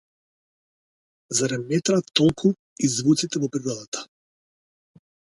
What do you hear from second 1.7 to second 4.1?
не траат толку и звуците во природата?